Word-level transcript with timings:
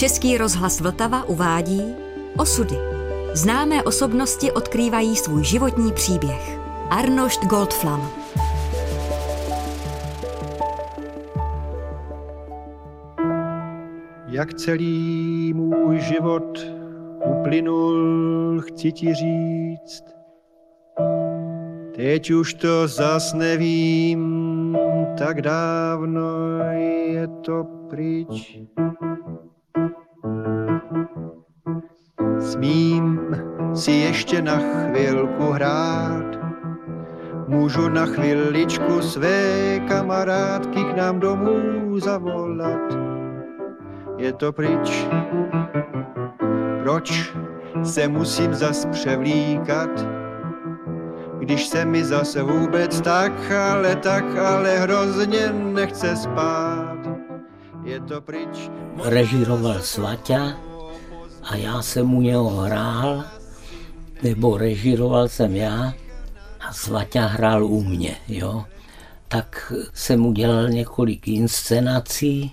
Český 0.00 0.38
rozhlas 0.38 0.80
Vltava 0.80 1.24
uvádí 1.24 1.82
Osudy. 2.36 2.74
Známé 3.34 3.82
osobnosti 3.82 4.52
odkrývají 4.52 5.16
svůj 5.16 5.44
životní 5.44 5.92
příběh. 5.92 6.58
Arnošt 6.90 7.44
Goldflam. 7.44 8.10
Jak 14.26 14.54
celý 14.54 15.52
můj 15.54 16.00
život 16.00 16.58
uplynul, 17.24 18.60
chci 18.60 18.92
ti 18.92 19.14
říct. 19.14 20.04
Teď 21.96 22.30
už 22.30 22.54
to 22.54 22.88
zas 22.88 23.34
nevím, 23.34 24.78
tak 25.18 25.42
dávno 25.42 26.58
je 27.12 27.28
to 27.28 27.64
pryč. 27.90 28.60
Smím 32.40 33.20
si 33.74 33.92
ještě 33.92 34.42
na 34.42 34.58
chvilku 34.58 35.50
hrát, 35.52 36.24
můžu 37.48 37.88
na 37.88 38.06
chviličku 38.06 39.02
své 39.02 39.78
kamarádky 39.88 40.84
k 40.84 40.96
nám 40.96 41.20
domů 41.20 41.98
zavolat. 41.98 42.98
Je 44.16 44.32
to 44.32 44.52
pryč, 44.52 45.06
proč 46.82 47.34
se 47.82 48.08
musím 48.08 48.54
zas 48.54 48.86
převlíkat, 48.86 49.90
když 51.38 51.66
se 51.66 51.84
mi 51.84 52.04
zase 52.04 52.42
vůbec 52.42 53.00
tak, 53.00 53.50
ale 53.50 53.96
tak, 53.96 54.36
ale 54.36 54.78
hrozně 54.78 55.52
nechce 55.52 56.16
spát. 56.16 56.98
Je 57.84 58.00
to 58.00 58.20
pryč. 58.20 58.70
Režíroval 59.04 59.80
Svaťa 59.80 60.69
a 61.42 61.56
já 61.56 61.82
jsem 61.82 62.14
u 62.14 62.20
něho 62.20 62.48
hrál, 62.48 63.24
nebo 64.22 64.58
režíroval 64.58 65.28
jsem 65.28 65.56
já 65.56 65.94
a 66.60 66.72
Svaťa 66.72 67.26
hrál 67.26 67.64
u 67.64 67.82
mě, 67.82 68.16
jo. 68.28 68.64
Tak 69.28 69.72
jsem 69.94 70.26
udělal 70.26 70.68
několik 70.68 71.28
inscenací, 71.28 72.52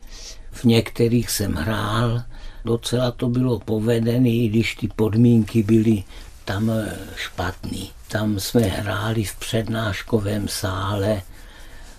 v 0.52 0.64
některých 0.64 1.30
jsem 1.30 1.54
hrál, 1.54 2.24
docela 2.66 3.12
to 3.12 3.30
bylo 3.30 3.60
povedené, 3.60 4.30
i 4.30 4.48
když 4.48 4.76
ty 4.76 4.88
podmínky 4.96 5.64
byly 5.64 6.04
tam 6.46 6.70
eh, 6.70 6.98
špatný. 7.16 7.90
Tam 8.08 8.40
jsme 8.40 8.62
hráli 8.62 9.24
v 9.24 9.36
přednáškovém 9.36 10.48
sále, 10.48 11.22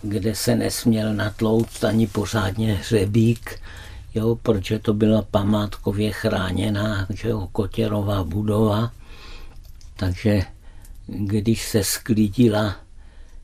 kde 0.03 0.35
se 0.35 0.57
nesměl 0.57 1.15
natlouct 1.15 1.85
ani 1.85 2.07
pořádně 2.07 2.75
hřebík, 2.75 3.61
jo, 4.19 4.35
protože 4.43 4.79
to 4.79 4.95
byla 4.95 5.23
památkově 5.23 6.13
chráněná 6.13 7.07
že 7.11 7.29
jo, 7.29 7.49
kotěrová 7.53 8.25
budova. 8.25 8.93
Takže 9.97 10.43
když 11.07 11.69
se 11.69 11.85
sklidila 11.85 12.77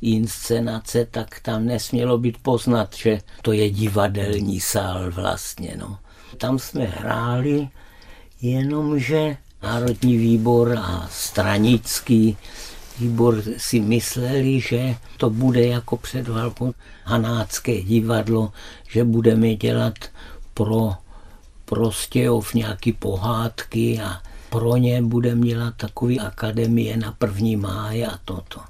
inscenace, 0.03 1.07
tak 1.11 1.41
tam 1.41 1.67
nesmělo 1.67 2.19
být 2.19 2.39
poznat, 2.39 2.95
že 2.97 3.21
to 3.43 3.53
je 3.53 3.71
divadelní 3.71 4.61
sál 4.61 5.11
vlastně. 5.11 5.75
No. 5.79 5.99
Tam 6.37 6.59
jsme 6.59 6.85
hráli, 6.85 7.69
jenomže 8.41 9.37
Národní 9.65 10.17
výbor 10.17 10.79
a 10.79 11.09
stranický 11.11 12.37
výbor 12.99 13.43
si 13.57 13.81
mysleli, 13.81 14.61
že 14.61 14.95
to 15.17 15.31
bude 15.31 15.67
jako 15.67 15.97
před 15.97 16.29
válkou 16.29 16.75
hanácké 17.05 17.83
divadlo, 17.83 18.53
že 18.89 19.05
budeme 19.05 19.55
dělat 19.55 19.95
pro 20.55 20.95
Prostějov 21.65 22.55
nějaký 22.55 22.93
pohádky 22.93 24.01
a 24.01 24.21
pro 24.51 24.77
ně 24.77 25.03
budeme 25.03 25.47
dělat 25.47 25.75
takový 25.77 26.21
akademie 26.21 26.97
na 26.97 27.13
první 27.13 27.57
máje 27.57 28.07
a 28.07 28.19
toto. 28.25 28.61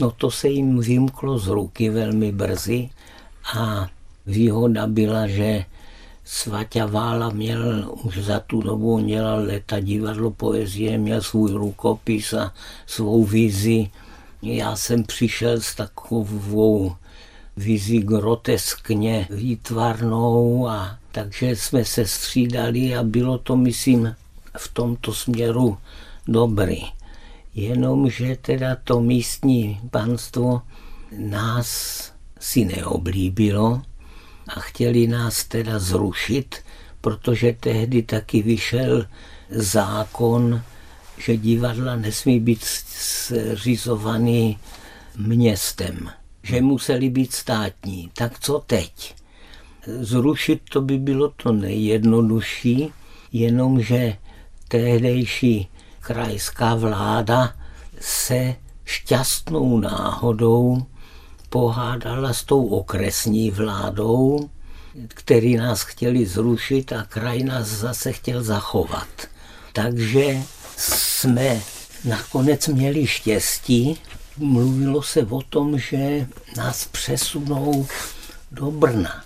No 0.00 0.10
to 0.10 0.30
se 0.30 0.48
jim 0.48 0.80
vymklo 0.80 1.38
z 1.38 1.46
ruky 1.48 1.90
velmi 1.90 2.32
brzy 2.32 2.90
a 3.54 3.88
výhoda 4.26 4.86
byla, 4.86 5.26
že 5.26 5.64
Svaťa 6.24 6.86
Vála 6.86 7.30
měl 7.30 7.92
už 8.02 8.18
za 8.18 8.40
tu 8.40 8.60
dobu, 8.62 8.98
dělal 8.98 9.44
leta 9.44 9.80
divadlo 9.80 10.30
poezie, 10.30 10.98
měl 10.98 11.22
svůj 11.22 11.52
rukopis 11.52 12.32
a 12.32 12.52
svou 12.86 13.24
vizi. 13.24 13.90
Já 14.42 14.76
jsem 14.76 15.04
přišel 15.04 15.60
s 15.60 15.74
takovou 15.74 16.96
vizi 17.56 17.98
groteskně 17.98 19.26
výtvarnou 19.30 20.68
a 20.68 20.98
takže 21.12 21.56
jsme 21.56 21.84
se 21.84 22.06
střídali 22.06 22.96
a 22.96 23.02
bylo 23.02 23.38
to, 23.38 23.56
myslím, 23.56 24.16
v 24.58 24.68
tomto 24.72 25.14
směru 25.14 25.78
dobrý. 26.28 26.82
Jenomže 27.54 28.36
teda 28.42 28.76
to 28.84 29.00
místní 29.00 29.80
panstvo 29.90 30.62
nás 31.18 32.12
si 32.40 32.64
neoblíbilo 32.64 33.82
a 34.48 34.60
chtěli 34.60 35.06
nás 35.06 35.44
teda 35.44 35.78
zrušit, 35.78 36.56
protože 37.00 37.56
tehdy 37.60 38.02
taky 38.02 38.42
vyšel 38.42 39.06
zákon, 39.50 40.62
že 41.18 41.36
divadla 41.36 41.96
nesmí 41.96 42.40
být 42.40 42.64
zřizovaný 43.54 44.58
městem, 45.16 46.10
že 46.44 46.62
museli 46.62 47.10
být 47.10 47.32
státní. 47.32 48.10
Tak 48.14 48.38
co 48.38 48.62
teď? 48.66 49.14
Zrušit 49.86 50.60
to 50.70 50.80
by 50.80 50.98
bylo 50.98 51.32
to 51.42 51.52
nejjednodušší, 51.52 52.92
jenomže 53.32 54.16
tehdejší 54.68 55.68
krajská 56.00 56.74
vláda 56.74 57.54
se 58.00 58.54
šťastnou 58.84 59.80
náhodou 59.80 60.86
pohádala 61.48 62.32
s 62.32 62.44
tou 62.44 62.66
okresní 62.66 63.50
vládou, 63.50 64.50
který 65.08 65.56
nás 65.56 65.82
chtěli 65.82 66.26
zrušit 66.26 66.92
a 66.92 67.02
kraj 67.02 67.42
nás 67.42 67.68
zase 67.68 68.12
chtěl 68.12 68.42
zachovat. 68.42 69.08
Takže 69.72 70.42
jsme 70.76 71.60
nakonec 72.04 72.68
měli 72.68 73.06
štěstí. 73.06 73.98
Mluvilo 74.38 75.02
se 75.02 75.22
o 75.22 75.42
tom, 75.42 75.78
že 75.78 76.26
nás 76.56 76.84
přesunou 76.84 77.86
do 78.52 78.70
Brna. 78.70 79.24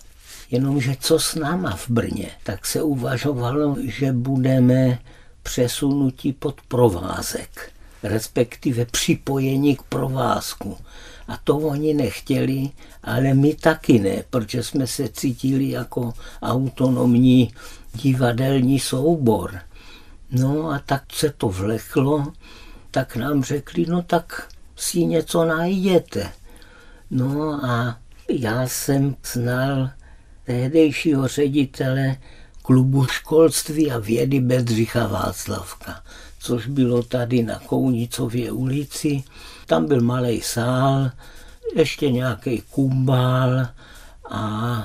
Jenomže 0.51 0.97
co 1.01 1.19
s 1.19 1.35
náma 1.35 1.77
v 1.77 1.91
Brně, 1.91 2.31
tak 2.43 2.67
se 2.67 2.83
uvažovalo, 2.83 3.77
že 3.85 4.13
budeme 4.13 4.99
přesunutí 5.43 6.33
pod 6.33 6.61
provázek, 6.69 7.73
respektive 8.03 8.85
připojení 8.85 9.77
k 9.77 9.83
provázku. 9.83 10.79
A 11.29 11.37
to 11.45 11.57
oni 11.57 11.95
nechtěli, 11.95 12.71
ale 13.03 13.35
my 13.35 13.55
taky 13.55 13.99
ne, 13.99 14.25
protože 14.31 14.63
jsme 14.63 14.87
se 14.87 15.09
cítili 15.09 15.71
jako 15.71 16.13
autonomní 16.43 17.53
divadelní 17.95 18.81
soubor. 18.81 19.61
No 20.31 20.71
a 20.71 20.79
tak 20.79 21.03
se 21.13 21.31
to 21.31 21.49
vleklo, 21.49 22.33
tak 22.91 23.17
nám 23.17 23.45
řekli, 23.45 23.87
no 23.87 24.03
tak 24.03 24.49
si 24.79 25.05
něco 25.05 25.45
najděte. 25.45 26.33
No 27.11 27.65
a 27.65 27.99
já 28.29 28.63
jsem 28.63 29.17
znal 29.33 29.91
tehdejšího 30.45 31.29
ředitele 31.29 32.17
klubu 32.63 33.07
školství 33.07 33.91
a 33.93 33.99
vědy 33.99 34.41
Bedřicha 34.41 35.07
Václavka, 35.07 36.03
což 36.39 36.67
bylo 36.67 37.03
tady 37.03 37.43
na 37.43 37.59
Kounicově 37.59 38.53
ulici. 38.53 39.23
Tam 39.67 39.87
byl 39.87 40.01
malý 40.01 40.41
sál, 40.41 41.11
ještě 41.77 42.11
nějaký 42.11 42.63
kumbál 42.71 43.67
a 44.31 44.83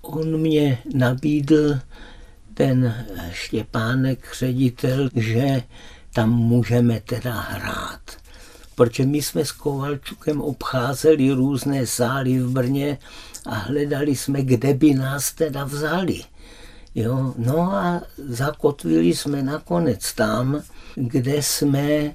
on 0.00 0.40
mě 0.40 0.78
nabídl, 0.94 1.78
ten 2.54 3.06
Štěpánek, 3.30 4.34
ředitel, 4.38 5.10
že 5.14 5.62
tam 6.14 6.30
můžeme 6.30 7.00
teda 7.00 7.40
hrát. 7.40 8.00
Protože 8.78 9.06
my 9.06 9.22
jsme 9.22 9.44
s 9.44 9.52
Kovalčukem 9.52 10.40
obcházeli 10.40 11.30
různé 11.32 11.86
sály 11.86 12.38
v 12.38 12.50
Brně 12.50 12.98
a 13.46 13.54
hledali 13.54 14.16
jsme, 14.16 14.42
kde 14.42 14.74
by 14.74 14.94
nás 14.94 15.32
teda 15.32 15.64
vzali. 15.64 16.20
Jo, 16.94 17.34
no 17.38 17.72
a 17.72 18.02
zakotvili 18.28 19.16
jsme 19.16 19.42
nakonec 19.42 20.12
tam, 20.12 20.62
kde 20.94 21.42
jsme 21.42 22.14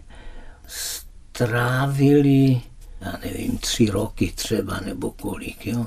strávili, 0.67 2.61
já 3.01 3.17
nevím, 3.25 3.57
tři 3.57 3.85
roky 3.85 4.31
třeba 4.35 4.79
nebo 4.85 5.11
kolik, 5.11 5.67
jo. 5.67 5.85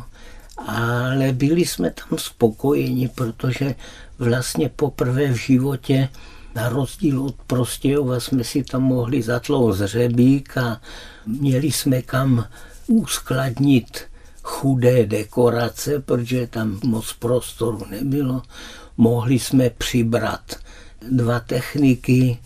Ale 0.67 1.33
byli 1.33 1.65
jsme 1.65 1.91
tam 1.91 2.19
spokojeni, 2.19 3.09
protože 3.09 3.75
vlastně 4.19 4.69
poprvé 4.69 5.33
v 5.33 5.37
životě 5.37 6.09
na 6.57 6.69
rozdíl 6.69 7.23
od 7.23 7.35
Prostějova 7.47 8.21
jsme 8.21 8.45
si 8.45 8.65
tam 8.65 8.83
mohli 8.83 9.23
zatlout 9.23 9.77
zřebík 9.77 10.57
a 10.57 10.81
měli 11.27 11.73
jsme 11.73 12.03
kam 12.03 12.49
uskladnit 12.87 14.01
chudé 14.43 15.07
dekorace, 15.07 16.01
protože 16.01 16.47
tam 16.47 16.81
moc 16.85 17.13
prostoru 17.13 17.87
nebylo. 17.91 18.43
mohli 18.97 19.39
jsme 19.39 19.71
přibrat 19.71 20.57
dva 21.11 21.41
techniky 21.41 22.39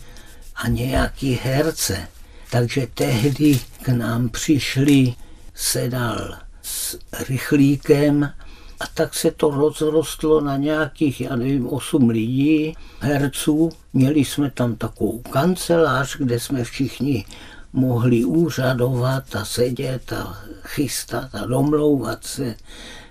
a 0.54 0.68
nějaký 0.68 1.38
herce. 1.42 2.08
Takže 2.50 2.86
tehdy 2.94 3.60
k 3.82 3.88
nám 3.88 4.28
přišli 4.28 5.14
sedal 5.54 6.36
s 6.62 6.98
rychlíkem 7.28 8.32
a 8.80 8.86
tak 8.94 9.14
se 9.14 9.30
to 9.30 9.50
rozrostlo 9.50 10.40
na 10.40 10.56
nějakých, 10.56 11.20
já 11.20 11.36
nevím, 11.36 11.68
osm 11.68 12.08
lidí, 12.08 12.74
herců. 13.00 13.70
Měli 13.92 14.24
jsme 14.24 14.50
tam 14.50 14.76
takovou 14.76 15.18
kancelář, 15.18 16.16
kde 16.16 16.40
jsme 16.40 16.64
všichni 16.64 17.24
mohli 17.72 18.24
úřadovat 18.24 19.36
a 19.36 19.44
sedět 19.44 20.12
a 20.12 20.38
chystat 20.62 21.34
a 21.34 21.46
domlouvat 21.46 22.24
se. 22.24 22.54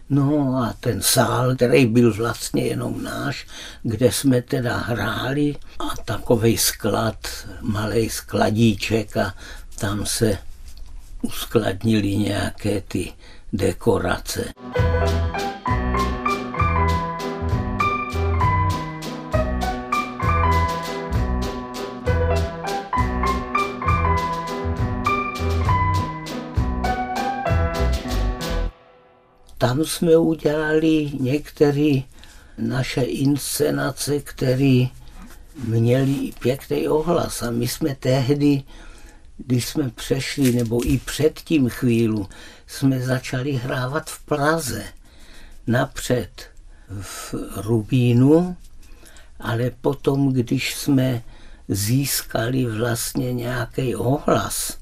No 0.10 0.58
a 0.58 0.74
ten 0.80 1.02
sál, 1.02 1.56
který 1.56 1.86
byl 1.86 2.14
vlastně 2.14 2.66
jenom 2.66 3.04
náš, 3.04 3.48
kde 3.84 4.12
jsme 4.12 4.42
teda 4.42 4.78
hráli 4.78 5.56
a 5.80 6.02
takový 6.06 6.58
sklad, 6.58 7.28
malý 7.62 8.10
skladíček 8.10 9.18
a 9.18 9.34
tam 9.80 10.06
se 10.06 10.38
uskladnili 11.22 12.16
nějaké 12.16 12.82
ty 12.82 13.14
dekorace. 13.54 14.46
Tam 29.60 29.86
jsme 29.86 30.18
udělali 30.18 31.12
některé 31.20 32.02
naše 32.58 33.02
inscenace, 33.02 34.20
které 34.20 34.86
měly 35.64 36.34
pěkný 36.40 36.88
ohlas. 36.88 37.44
A 37.44 37.52
my 37.52 37.68
jsme 37.68 37.96
tehdy, 37.96 38.64
když 39.38 39.66
jsme 39.66 39.90
přešli, 39.90 40.52
nebo 40.52 40.88
i 40.88 40.98
před 40.98 41.40
tím 41.40 41.70
chvílu, 41.70 42.28
jsme 42.68 43.02
začali 43.02 43.52
hrávat 43.52 44.10
v 44.10 44.26
Praze. 44.26 44.84
Napřed 45.68 46.50
v 47.02 47.36
Rubínu, 47.56 48.56
ale 49.40 49.72
potom, 49.82 50.34
když 50.34 50.76
jsme 50.76 51.24
získali 51.68 52.66
vlastně 52.66 53.34
nějaký 53.34 53.96
ohlas, 53.96 54.78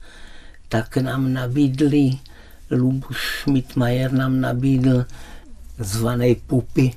tak 0.69 0.97
nám 0.97 1.33
nabídli 1.33 2.17
Lubuš 2.71 3.39
Schmidmajer 3.41 4.13
nám 4.13 4.41
nabídl 4.41 5.05
zvaný 5.79 6.35
Pupy, 6.35 6.91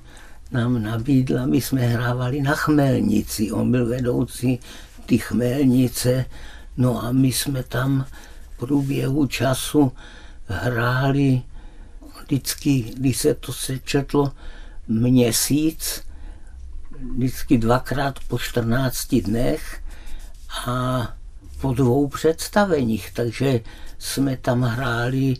nám 0.51 0.83
nabídl 0.83 1.39
a 1.39 1.47
my 1.47 1.61
jsme 1.61 1.81
hrávali 1.81 2.43
na 2.43 2.55
Chmelnici. 2.55 3.53
On 3.53 3.71
byl 3.71 3.87
vedoucí 3.87 4.59
ty 5.07 5.19
Chmelnice, 5.19 6.25
no 6.77 7.05
a 7.05 7.13
my 7.13 7.33
jsme 7.33 7.63
tam 7.63 8.07
v 8.55 8.59
průběhu 8.59 9.27
času 9.27 9.93
hráli. 10.47 11.43
Vždycky, 12.23 12.93
když 12.97 13.17
se 13.19 13.35
to 13.35 13.53
sečetlo, 13.53 14.33
měsíc, 14.89 16.03
vždycky 17.17 17.59
dvakrát 17.59 18.19
po 18.29 18.39
14 18.39 19.15
dnech 19.15 19.83
a 20.67 21.09
po 21.61 21.75
dvou 21.75 22.09
představeních, 22.09 23.11
takže 23.15 23.61
jsme 23.99 24.37
tam 24.37 24.63
hráli 24.63 25.37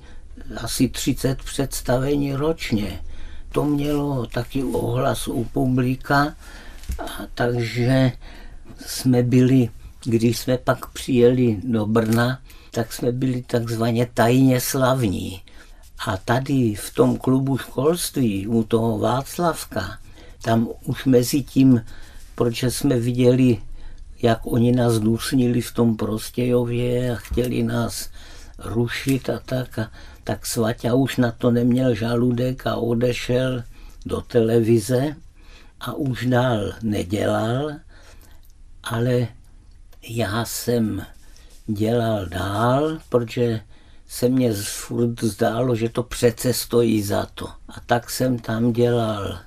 asi 0.57 0.89
30 0.89 1.43
představení 1.43 2.35
ročně. 2.35 3.01
To 3.53 3.65
mělo 3.65 4.27
taky 4.27 4.65
ohlas 4.65 5.29
u 5.29 5.45
publika, 5.45 6.35
a 6.99 7.23
takže 7.35 8.13
jsme 8.87 9.23
byli, 9.23 9.69
když 10.05 10.39
jsme 10.39 10.59
pak 10.59 10.87
přijeli 10.87 11.61
do 11.65 11.87
Brna, 11.87 12.39
tak 12.71 12.93
jsme 12.93 13.13
byli 13.13 13.43
takzvaně 13.43 14.09
tajně 14.15 14.61
slavní. 14.61 15.43
A 16.07 16.17
tady 16.17 16.75
v 16.75 16.95
tom 16.95 17.17
klubu 17.17 17.59
školství 17.59 18.47
u 18.47 18.63
toho 18.63 18.99
Václavka, 18.99 19.99
tam 20.43 20.69
už 20.85 21.05
mezi 21.05 21.43
tím, 21.43 21.85
protože 22.35 22.71
jsme 22.71 22.99
viděli, 22.99 23.59
jak 24.23 24.41
oni 24.43 24.73
nás 24.73 24.99
dusnili 24.99 25.61
v 25.61 25.73
tom 25.73 25.97
Prostějově 25.97 27.13
a 27.13 27.17
chtěli 27.17 27.63
nás 27.63 28.11
rušit 28.59 29.31
a 29.31 29.39
tak. 29.39 29.79
A 29.79 29.91
tak 30.25 30.47
Svaťa 30.47 30.95
už 30.95 31.17
na 31.17 31.33
to 31.33 31.51
neměl 31.51 31.95
žaludek 31.95 32.67
a 32.67 32.77
odešel 32.77 33.63
do 34.07 34.21
televize 34.21 35.17
a 35.81 35.93
už 35.93 36.27
dál 36.27 36.73
nedělal, 36.83 37.73
ale 38.83 39.29
já 40.09 40.45
jsem 40.45 41.07
dělal 41.67 42.27
dál, 42.27 42.99
protože 43.09 43.61
se 44.09 44.29
mně 44.29 44.53
furt 44.53 45.25
zdálo, 45.25 45.75
že 45.75 45.89
to 45.89 46.03
přece 46.03 46.55
stojí 46.55 47.03
za 47.03 47.27
to. 47.35 47.47
A 47.47 47.81
tak 47.87 48.11
jsem 48.11 48.39
tam 48.39 48.73
dělal 48.73 49.39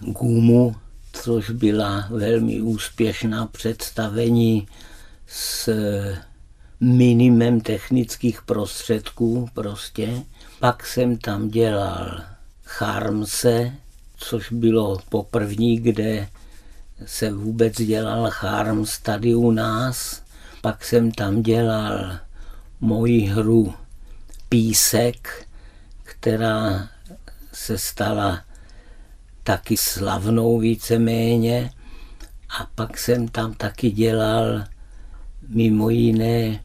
gumu, 0.00 0.74
což 1.12 1.50
byla 1.50 2.06
velmi 2.10 2.60
úspěšná 2.60 3.46
představení 3.46 4.68
s 5.26 5.68
minimem 6.82 7.60
technických 7.60 8.42
prostředků 8.42 9.48
prostě. 9.54 10.22
Pak 10.60 10.86
jsem 10.86 11.16
tam 11.16 11.48
dělal 11.48 12.22
charmse, 12.64 13.72
což 14.16 14.52
bylo 14.52 14.98
poprvní, 15.08 15.80
kde 15.80 16.28
se 17.06 17.32
vůbec 17.32 17.76
dělal 17.76 18.30
charms 18.30 18.98
tady 18.98 19.34
u 19.34 19.50
nás. 19.50 20.22
Pak 20.60 20.84
jsem 20.84 21.10
tam 21.10 21.42
dělal 21.42 22.18
moji 22.80 23.20
hru 23.20 23.74
Písek, 24.48 25.46
která 26.02 26.88
se 27.52 27.78
stala 27.78 28.44
taky 29.42 29.76
slavnou 29.76 30.58
víceméně. 30.58 31.70
A 32.60 32.66
pak 32.74 32.98
jsem 32.98 33.28
tam 33.28 33.54
taky 33.54 33.90
dělal 33.90 34.64
mimo 35.48 35.90
jiné 35.90 36.60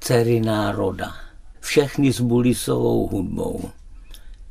dcery 0.00 0.40
národa. 0.40 1.14
Všechny 1.60 2.12
s 2.12 2.20
bulisovou 2.20 3.08
hudbou, 3.08 3.70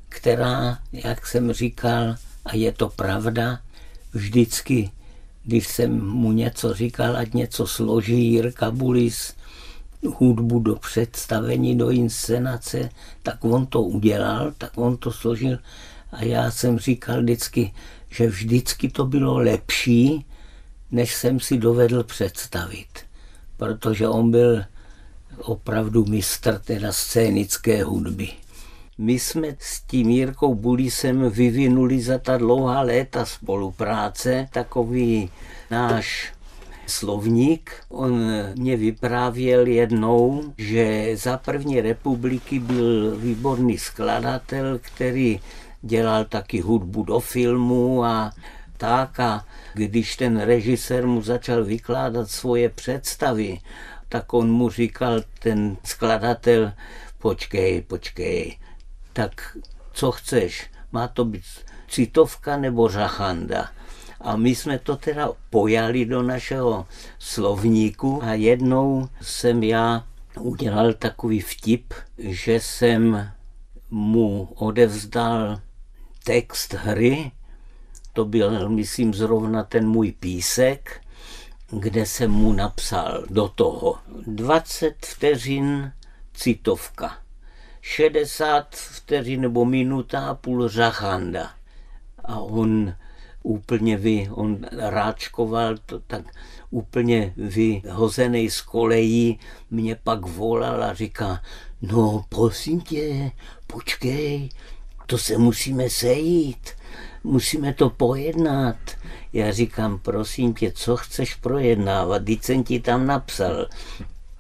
která, 0.10 0.80
jak 0.92 1.28
jsem 1.28 1.54
říkal, 1.54 2.16
a 2.46 2.56
je 2.56 2.72
to 2.72 2.90
pravda, 2.90 3.60
vždycky, 4.14 4.92
když 5.44 5.68
jsem 5.68 6.06
mu 6.06 6.32
něco 6.32 6.74
říkal, 6.74 7.18
ať 7.18 7.34
něco 7.34 7.68
složí 7.68 8.32
Jirka 8.32 8.72
Bulis, 8.72 9.34
hudbu 10.06 10.60
do 10.60 10.76
představení, 10.76 11.78
do 11.78 11.90
inscenace, 11.90 12.90
tak 13.24 13.46
on 13.46 13.66
to 13.66 13.82
udělal, 13.82 14.54
tak 14.58 14.72
on 14.76 14.98
to 14.98 15.12
složil 15.12 15.60
a 16.12 16.24
já 16.24 16.52
jsem 16.52 16.80
říkal 16.80 17.22
vždycky, 17.22 17.74
že 18.10 18.28
vždycky 18.28 18.90
to 18.90 19.06
bylo 19.06 19.38
lepší, 19.38 20.26
než 20.92 21.16
jsem 21.16 21.40
si 21.40 21.58
dovedl 21.58 22.04
představit. 22.04 22.88
Protože 23.58 24.08
on 24.08 24.32
byl 24.32 24.64
opravdu 25.42 26.06
mistr 26.06 26.60
teda 26.60 26.92
scénické 26.92 27.84
hudby. 27.84 28.30
My 28.98 29.20
jsme 29.20 29.48
s 29.60 29.82
tím 29.82 30.10
Jirkou 30.10 30.56
Bulisem 30.56 31.30
vyvinuli 31.30 32.02
za 32.02 32.18
ta 32.18 32.38
dlouhá 32.38 32.82
léta 32.82 33.26
spolupráce 33.26 34.48
takový 34.54 35.30
náš 35.72 36.34
slovník. 36.88 37.72
On 37.90 38.32
mě 38.56 38.78
vyprávěl 38.78 39.68
jednou, 39.68 40.54
že 40.58 41.18
za 41.18 41.38
první 41.38 41.82
republiky 41.82 42.60
byl 42.60 43.18
výborný 43.18 43.78
skladatel, 43.78 44.80
který 44.82 45.40
dělal 45.82 46.26
taky 46.26 46.62
hudbu 46.62 47.04
do 47.04 47.20
filmu 47.20 48.04
a 48.04 48.32
tak 48.78 49.20
a 49.20 49.46
když 49.78 50.16
ten 50.16 50.42
režisér 50.42 51.08
mu 51.08 51.22
začal 51.22 51.64
vykládat 51.64 52.32
svoje 52.32 52.70
představy 52.70 53.60
tak 54.10 54.34
on 54.34 54.52
mu 54.52 54.70
říkal, 54.70 55.22
ten 55.40 55.78
skladatel, 55.84 56.74
počkej, 57.18 57.82
počkej, 57.82 58.58
tak 59.14 59.58
co 59.94 60.12
chceš, 60.12 60.70
má 60.92 61.08
to 61.08 61.26
být 61.26 61.44
citovka 61.88 62.58
nebo 62.58 62.90
řachanda. 62.90 63.70
A 64.22 64.36
my 64.36 64.56
jsme 64.56 64.80
to 64.80 64.96
teda 64.96 65.30
pojali 65.50 66.06
do 66.06 66.24
našeho 66.24 66.86
slovníku 67.20 68.24
a 68.24 68.34
jednou 68.34 69.10
jsem 69.22 69.64
já 69.64 70.04
udělal 70.40 70.94
takový 70.94 71.42
vtip, 71.42 71.94
že 72.18 72.60
jsem 72.60 73.32
mu 73.90 74.50
odevzdal 74.56 75.62
text 76.24 76.74
hry, 76.74 77.32
to 78.18 78.26
byl, 78.26 78.70
myslím, 78.70 79.14
zrovna 79.14 79.64
ten 79.64 79.88
můj 79.88 80.12
písek, 80.12 81.02
kde 81.70 82.06
jsem 82.06 82.32
mu 82.32 82.54
napsal 82.54 83.24
do 83.30 83.48
toho. 83.48 83.96
20 84.28 85.06
vteřin 85.06 85.92
citovka, 86.34 87.18
60 87.82 88.76
vteřin 88.76 89.42
nebo 89.42 89.66
minuta 89.66 90.28
a 90.28 90.36
půl 90.36 90.70
řachanda. 90.70 91.52
A 92.26 92.40
on 92.40 92.94
úplně 93.44 93.98
vy, 93.98 94.30
on 94.32 94.66
ráčkoval 94.72 95.78
to 95.86 96.00
tak 96.00 96.26
úplně 96.70 97.34
vyhozený 97.38 98.50
z 98.50 98.62
kolejí, 98.62 99.40
mě 99.72 99.96
pak 99.96 100.26
volal 100.26 100.84
a 100.84 100.94
říká, 100.94 101.42
no 101.82 102.26
prosím 102.30 102.82
tě, 102.82 103.32
počkej, 103.68 104.50
to 105.06 105.18
se 105.18 105.38
musíme 105.38 105.90
sejít, 105.90 106.77
musíme 107.24 107.74
to 107.74 107.90
pojednat. 107.90 108.76
Já 109.34 109.52
říkám, 109.52 110.00
prosím 110.00 110.54
tě, 110.54 110.72
co 110.72 110.98
chceš 110.98 111.36
projednávat, 111.36 112.26
teď 112.26 112.44
jsem 112.44 112.64
ti 112.64 112.80
tam 112.80 113.08
napsal 113.08 113.68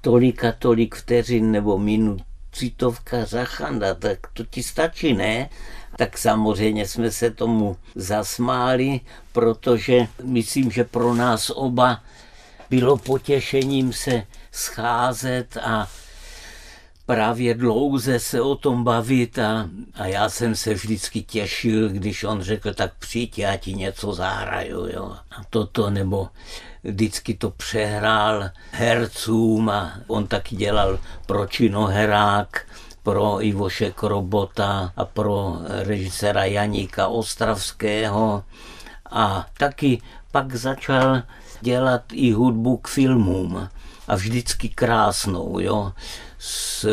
tolik 0.01 0.43
a 0.43 0.51
tolik 0.51 0.95
vteřin 0.95 1.51
nebo 1.51 1.77
minut, 1.77 2.21
citovka 2.51 3.25
zachanda, 3.25 3.93
tak 3.93 4.19
to 4.33 4.45
ti 4.45 4.63
stačí, 4.63 5.13
ne? 5.13 5.49
Tak 5.97 6.17
samozřejmě 6.17 6.87
jsme 6.87 7.11
se 7.11 7.31
tomu 7.31 7.77
zasmáli, 7.95 8.99
protože 9.31 10.07
myslím, 10.23 10.71
že 10.71 10.83
pro 10.83 11.13
nás 11.13 11.49
oba 11.49 12.01
bylo 12.69 12.97
potěšením 12.97 13.93
se 13.93 14.23
scházet 14.51 15.57
a 15.57 15.87
právě 17.07 17.53
dlouze 17.53 18.19
se 18.19 18.41
o 18.41 18.55
tom 18.55 18.83
bavit 18.83 19.39
a, 19.39 19.69
a 19.93 20.05
já 20.05 20.29
jsem 20.29 20.55
se 20.55 20.73
vždycky 20.73 21.21
těšil, 21.21 21.89
když 21.89 22.23
on 22.23 22.41
řekl, 22.41 22.73
tak 22.73 22.93
přijď, 22.99 23.39
já 23.39 23.57
ti 23.57 23.73
něco 23.73 24.13
zahraju, 24.13 24.87
jo. 24.93 25.15
A 25.31 25.41
toto, 25.49 25.89
nebo 25.89 26.27
vždycky 26.83 27.33
to 27.33 27.49
přehrál 27.49 28.49
hercům 28.71 29.69
a 29.69 29.93
on 30.07 30.27
taky 30.27 30.55
dělal 30.55 30.99
pro 31.25 31.47
činoherák, 31.47 32.67
pro 33.03 33.45
Ivoše 33.45 33.91
Krobota 33.91 34.93
a 34.97 35.05
pro 35.05 35.57
režisera 35.67 36.45
Janíka 36.45 37.07
Ostravského 37.07 38.43
a 39.11 39.47
taky 39.57 40.01
pak 40.31 40.55
začal 40.55 41.21
dělat 41.61 42.03
i 42.13 42.31
hudbu 42.31 42.77
k 42.77 42.87
filmům 42.87 43.69
a 44.07 44.15
vždycky 44.15 44.69
krásnou, 44.69 45.59
jo, 45.59 45.91
s 46.39 46.85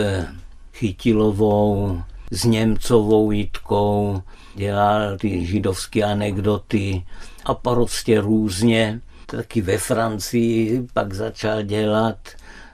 Chytilovou, 0.72 2.02
s 2.30 2.44
Němcovou 2.44 3.30
Jitkou, 3.30 4.22
dělal 4.54 5.18
ty 5.18 5.46
židovské 5.46 6.02
anekdoty 6.02 7.06
a 7.44 7.54
prostě 7.54 8.20
různě. 8.20 9.00
Taky 9.26 9.60
ve 9.60 9.78
Francii 9.78 10.86
pak 10.92 11.12
začal 11.12 11.62
dělat. 11.62 12.16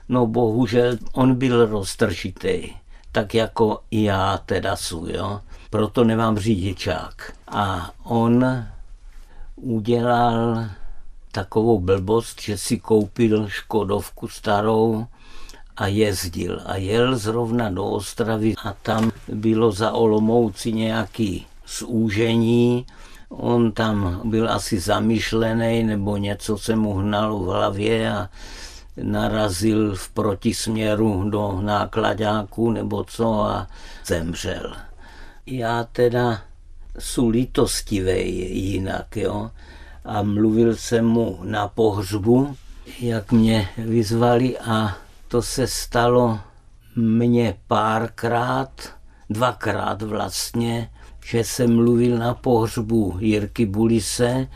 No 0.09 0.27
bohužel 0.27 0.97
on 1.13 1.35
byl 1.35 1.65
roztržitý, 1.65 2.61
tak 3.11 3.33
jako 3.33 3.81
i 3.91 4.03
já 4.03 4.37
teda 4.45 4.75
jsou, 4.75 5.05
jo. 5.05 5.41
Proto 5.69 6.03
nemám 6.03 6.37
řidičák. 6.37 7.33
A 7.47 7.91
on 8.03 8.65
udělal 9.55 10.65
takovou 11.31 11.79
blbost, 11.79 12.41
že 12.41 12.57
si 12.57 12.77
koupil 12.77 13.47
Škodovku 13.47 14.27
starou 14.27 15.05
a 15.77 15.87
jezdil. 15.87 16.61
A 16.65 16.75
jel 16.75 17.17
zrovna 17.17 17.69
do 17.69 17.85
Ostravy 17.85 18.53
a 18.63 18.73
tam 18.73 19.11
bylo 19.27 19.71
za 19.71 19.91
Olomouci 19.91 20.71
nějaký 20.71 21.45
zúžení. 21.67 22.85
On 23.29 23.71
tam 23.71 24.21
byl 24.23 24.51
asi 24.51 24.79
zamýšlený 24.79 25.83
nebo 25.83 26.17
něco 26.17 26.57
se 26.57 26.75
mu 26.75 26.93
hnalo 26.93 27.39
v 27.39 27.45
hlavě 27.45 28.13
a 28.13 28.29
narazil 28.97 29.95
v 29.95 30.09
protisměru 30.09 31.29
do 31.29 31.61
nákladáku 31.61 32.71
nebo 32.71 33.03
co 33.03 33.41
a 33.41 33.67
zemřel. 34.05 34.75
Já 35.45 35.83
teda 35.83 36.41
jsou 36.99 37.29
litostivej 37.29 38.29
jinak, 38.51 39.17
jo 39.17 39.51
a 40.05 40.21
mluvil 40.21 40.75
jsem 40.75 41.05
mu 41.05 41.39
na 41.43 41.67
pohřbu, 41.67 42.55
jak 42.99 43.31
mě 43.31 43.69
vyzvali 43.77 44.59
a 44.59 44.97
to 45.31 45.41
se 45.41 45.67
stalo 45.67 46.39
mně 46.95 47.55
párkrát, 47.67 48.71
dvakrát 49.29 50.01
vlastně, 50.01 50.91
že 51.25 51.43
jsem 51.43 51.75
mluvil 51.75 52.17
na 52.17 52.33
pohřbu 52.33 53.17
Jirky 53.19 53.65
Bulise 53.65 54.47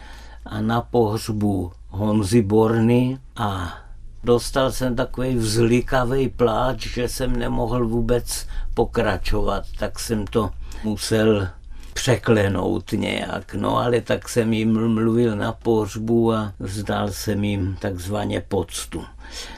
a 0.46 0.62
na 0.62 0.82
pohřbu 0.82 1.72
Honzy 1.90 2.42
Borny 2.42 3.20
a 3.36 3.78
dostal 4.24 4.72
jsem 4.72 4.96
takový 4.96 5.36
vzlikavý 5.36 6.30
pláč, 6.30 6.88
že 6.88 7.10
jsem 7.10 7.36
nemohl 7.36 7.88
vůbec 7.88 8.48
pokračovat, 8.74 9.66
tak 9.80 10.00
jsem 10.00 10.28
to 10.28 10.52
musel 10.84 11.48
překlenout 11.96 12.92
nějak. 12.92 13.54
No 13.54 13.78
ale 13.78 14.02
tak 14.02 14.30
jsem 14.30 14.54
jim 14.54 14.94
mluvil 14.94 15.36
na 15.36 15.52
pohřbu 15.52 16.34
a 16.34 16.54
vzdal 16.60 17.08
jsem 17.12 17.44
jim 17.44 17.78
takzvaně 17.80 18.42
poctu. 18.42 19.06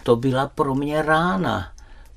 To 0.04 0.16
byla 0.16 0.48
pro 0.48 0.76
mě 0.76 1.02
rána, 1.02 1.72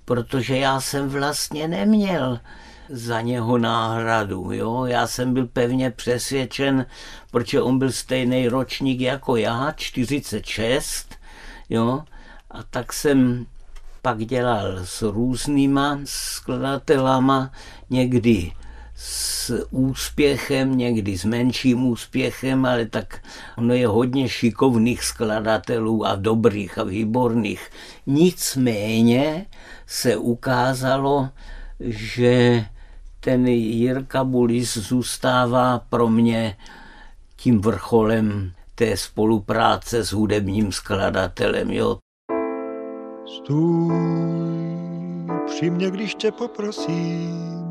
protože 0.05 0.57
já 0.57 0.81
jsem 0.81 1.09
vlastně 1.09 1.69
neměl 1.69 2.41
za 2.89 3.21
něho 3.21 3.59
náhradu. 3.59 4.53
Jo? 4.53 4.85
Já 4.85 5.07
jsem 5.07 5.35
byl 5.35 5.47
pevně 5.47 5.91
přesvědčen, 5.91 6.87
protože 7.31 7.63
on 7.63 7.79
byl 7.79 7.93
stejný 7.93 8.49
ročník 8.49 9.01
jako 9.01 9.37
já, 9.37 9.73
46, 9.77 11.15
jo? 11.71 12.05
a 12.51 12.63
tak 12.63 12.93
jsem 12.93 13.47
pak 14.03 14.19
dělal 14.19 14.79
s 14.85 15.03
různýma 15.03 15.99
skladatelama, 16.05 17.53
někdy 17.91 18.53
s 19.03 19.67
úspěchem, 19.71 20.79
někdy 20.79 21.19
s 21.19 21.25
menším 21.25 21.87
úspěchem, 21.87 22.65
ale 22.65 22.87
tak 22.87 23.23
ono 23.59 23.75
je 23.75 23.87
hodně 23.87 24.29
šikovných 24.29 25.05
skladatelů 25.05 26.07
a 26.07 26.15
dobrých 26.15 26.79
a 26.79 26.85
výborných. 26.85 27.71
Nicméně 28.07 29.47
se 29.87 30.17
ukázalo, 30.17 31.29
že 31.81 32.65
ten 33.21 33.47
Jirka 33.47 34.25
Bulis 34.25 34.77
zůstává 34.77 35.79
pro 35.89 36.09
mě 36.09 36.57
tím 37.37 37.61
vrcholem 37.61 38.53
té 38.75 38.97
spolupráce 38.97 40.05
s 40.05 40.13
hudebním 40.13 40.73
skladatelem. 40.73 41.71
Jo. 41.71 41.99
Stůj 43.37 43.95
při 45.47 45.71
mě, 45.71 45.91
když 45.91 46.15
tě 46.15 46.33
poprosím, 46.33 47.70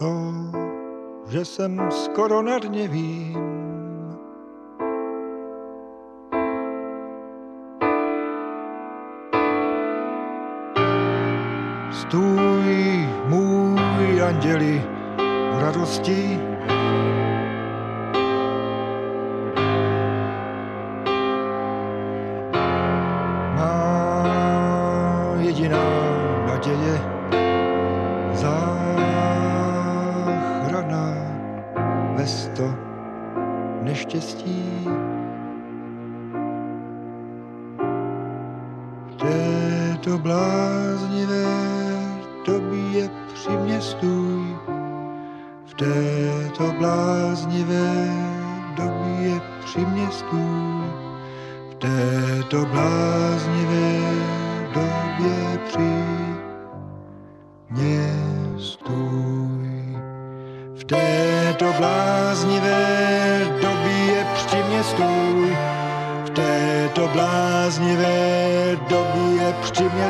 to, 0.00 0.32
že 1.28 1.44
jsem 1.44 1.90
skoro 1.90 2.42
nad 2.42 2.64
vím. 2.88 3.36
Stůj, 11.92 13.08
můj 13.28 14.22
anděli, 14.22 14.82
radosti, 15.60 16.49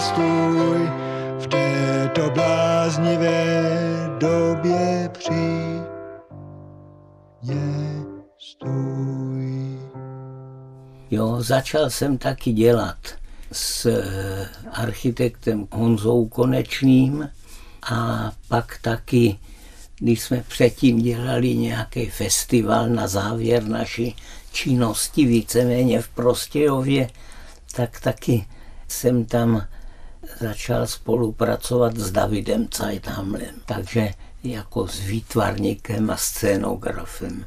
stůj, 0.00 0.90
v 1.38 1.46
této 1.46 2.30
bláznivé 2.30 3.62
době 4.18 5.10
při 5.12 5.80
stůj. 8.38 9.78
Jo, 11.10 11.42
začal 11.42 11.90
jsem 11.90 12.18
taky 12.18 12.52
dělat 12.52 12.96
s 13.52 13.86
eh, 13.86 14.48
architektem 14.72 15.68
Honzou 15.72 16.28
Konečným 16.28 17.30
a 17.90 18.32
pak 18.48 18.78
taky, 18.82 19.38
když 19.98 20.22
jsme 20.22 20.44
předtím 20.48 20.98
dělali 20.98 21.54
nějaký 21.56 22.06
festival 22.06 22.88
na 22.88 23.08
závěr 23.08 23.64
naší 23.64 24.16
činnosti 24.52 25.24
víceméně 25.24 26.02
v 26.02 26.08
Prostějově, 26.08 27.10
tak 27.76 28.00
taky 28.00 28.46
jsem 28.88 29.24
tam 29.24 29.62
začal 30.40 30.86
spolupracovat 30.86 31.96
s 31.96 32.10
Davidem 32.10 32.68
Zeithamlem, 32.76 33.54
takže 33.66 34.10
jako 34.44 34.88
s 34.88 35.00
výtvarníkem 35.00 36.10
a 36.10 36.16
scénografem. 36.16 37.46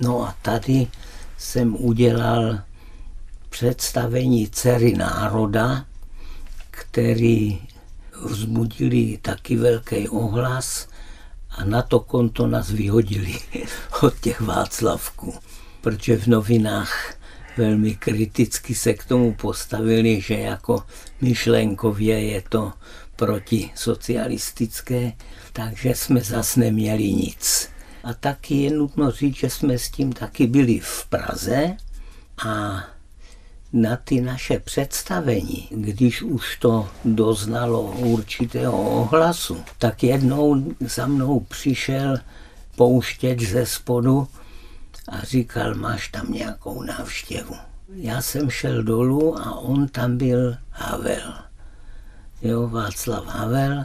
No 0.00 0.22
a 0.22 0.34
tady 0.42 0.88
jsem 1.38 1.76
udělal 1.76 2.60
představení 3.48 4.48
dcery 4.48 4.92
národa, 4.96 5.84
který 6.70 7.62
vzbudili 8.24 9.18
taky 9.22 9.56
velký 9.56 10.08
ohlas 10.08 10.88
a 11.50 11.64
na 11.64 11.82
to 11.82 12.00
konto 12.00 12.46
nás 12.46 12.70
vyhodili 12.70 13.38
od 14.02 14.20
těch 14.20 14.40
Václavků, 14.40 15.34
protože 15.80 16.16
v 16.16 16.26
novinách 16.26 17.19
velmi 17.60 17.94
kriticky 17.94 18.74
se 18.74 18.94
k 18.94 19.04
tomu 19.04 19.34
postavili, 19.34 20.20
že 20.20 20.34
jako 20.34 20.82
myšlenkově 21.20 22.20
je 22.20 22.42
to 22.48 22.72
proti 23.16 23.70
socialistické, 23.74 25.12
takže 25.52 25.94
jsme 25.94 26.20
zase 26.20 26.60
neměli 26.60 27.12
nic. 27.12 27.68
A 28.04 28.14
taky 28.14 28.54
je 28.54 28.70
nutno 28.70 29.10
říct, 29.10 29.36
že 29.36 29.50
jsme 29.50 29.78
s 29.78 29.90
tím 29.90 30.12
taky 30.12 30.46
byli 30.46 30.78
v 30.78 31.06
Praze 31.08 31.76
a 32.46 32.84
na 33.72 33.96
ty 33.96 34.20
naše 34.20 34.58
představení, 34.58 35.68
když 35.70 36.22
už 36.22 36.56
to 36.56 36.88
doznalo 37.04 37.82
určitého 37.82 38.82
ohlasu, 39.02 39.56
tak 39.78 40.02
jednou 40.02 40.74
za 40.80 41.06
mnou 41.06 41.40
přišel 41.40 42.16
pouštěč 42.76 43.40
ze 43.40 43.66
spodu 43.66 44.28
a 45.10 45.24
říkal, 45.24 45.74
máš 45.74 46.08
tam 46.08 46.32
nějakou 46.32 46.82
návštěvu. 46.82 47.54
Já 47.94 48.22
jsem 48.22 48.50
šel 48.50 48.82
dolů 48.82 49.38
a 49.38 49.58
on 49.58 49.88
tam 49.88 50.16
byl 50.16 50.56
Havel. 50.70 51.34
Jo, 52.42 52.68
Václav 52.68 53.26
Havel 53.26 53.84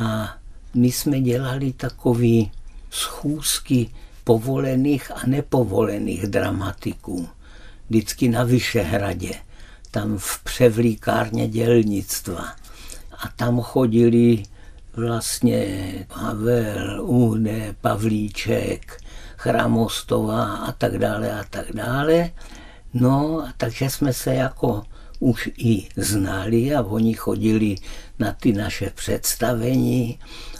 a 0.00 0.36
my 0.74 0.92
jsme 0.92 1.20
dělali 1.20 1.72
takový 1.72 2.50
schůzky 2.90 3.90
povolených 4.24 5.10
a 5.10 5.26
nepovolených 5.26 6.26
dramatiků. 6.26 7.28
Vždycky 7.88 8.28
na 8.28 8.44
Vyšehradě, 8.44 9.32
tam 9.90 10.18
v 10.18 10.40
převlíkárně 10.44 11.48
dělnictva. 11.48 12.44
A 13.12 13.28
tam 13.36 13.60
chodili 13.60 14.42
vlastně 14.96 15.92
Havel, 16.10 17.06
Úde, 17.06 17.74
Pavlíček, 17.80 19.01
Chramostová 19.42 20.70
a 20.70 20.72
tak 20.72 20.98
dále 20.98 21.40
a 21.40 21.44
tak 21.50 21.72
dále. 21.74 22.30
No, 22.94 23.44
takže 23.56 23.90
jsme 23.90 24.12
se 24.12 24.34
jako 24.34 24.82
už 25.18 25.50
i 25.58 25.88
znali 25.96 26.74
a 26.74 26.82
oni 26.82 27.14
chodili 27.14 27.76
na 28.18 28.32
ty 28.32 28.52
naše 28.52 28.90
představení. 28.94 30.18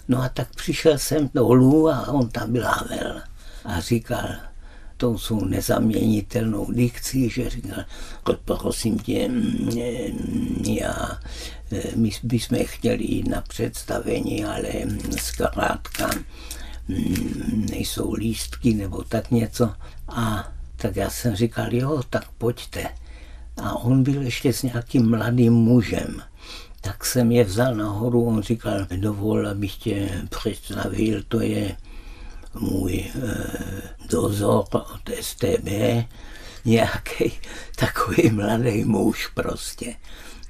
No 0.09 0.23
a 0.23 0.29
tak 0.29 0.55
přišel 0.55 0.99
jsem 0.99 1.31
dolů 1.35 1.91
a 1.91 2.09
on 2.09 2.29
tam 2.29 2.53
byl 2.53 2.65
Havel 2.65 3.23
a 3.65 3.81
říkal, 3.81 4.29
to 4.97 5.19
jsou 5.19 5.45
nezaměnitelnou 5.45 6.73
dikcí, 6.73 7.31
že 7.31 7.51
říkal, 7.51 7.85
prosím 8.45 8.99
tě, 8.99 9.31
já, 10.67 11.21
eh, 11.73 11.83
my 11.97 12.11
bychom 12.23 12.59
chtěli 12.65 13.05
jít 13.05 13.29
na 13.29 13.41
představení, 13.41 14.45
ale 14.45 14.69
zkrátka 15.19 16.11
nejsou 17.71 18.13
lístky 18.13 18.75
nebo 18.75 19.05
tak 19.05 19.31
něco. 19.31 19.73
A 20.09 20.53
tak 20.77 20.97
já 20.97 21.11
jsem 21.11 21.37
říkal, 21.37 21.75
jo, 21.75 22.03
tak 22.11 22.29
pojďte. 22.39 22.89
A 23.57 23.77
on 23.77 24.03
byl 24.03 24.23
ještě 24.23 24.53
s 24.53 24.63
nějakým 24.63 25.11
mladým 25.11 25.53
mužem. 25.53 26.23
Tak 26.81 27.05
jsem 27.05 27.33
je 27.33 27.45
vzal 27.45 27.75
nahoru, 27.75 28.25
on 28.25 28.43
říkal, 28.43 28.87
dovol, 28.97 29.49
abych 29.49 29.77
tě 29.77 30.23
představil, 30.31 31.23
to 31.29 31.41
je 31.41 31.77
můj 32.55 32.95
e, 32.95 33.11
dozor 34.11 34.65
od 34.73 35.11
STB, 35.21 35.69
nějaký 36.65 37.33
takový 37.77 38.31
mladý 38.31 38.85
muž 38.85 39.27
prostě. 39.35 39.95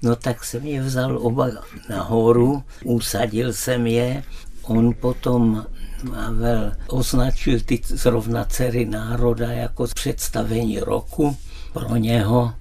No 0.03 0.17
tak 0.17 0.45
jsem 0.45 0.67
je 0.67 0.83
vzal 0.83 1.19
oba 1.19 1.49
nahoru, 1.89 2.63
usadil 2.85 3.53
jsem 3.53 3.87
je, 3.87 4.23
on 4.63 4.95
potom 4.95 5.67
Pavel 6.11 6.73
označil 6.89 7.61
ty 7.61 7.81
zrovna 7.85 8.45
dcery 8.45 8.85
národa 8.85 9.53
jako 9.53 9.87
představení 9.95 10.81
roku 10.81 11.37
pro 11.73 11.97
něho 11.97 12.55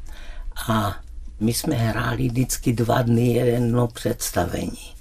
a 0.68 0.96
my 1.40 1.54
jsme 1.54 1.76
hráli 1.76 2.28
vždycky 2.28 2.74
dva 2.74 3.02
dny 3.02 3.34
jedno 3.34 3.88
představení. 3.88 4.94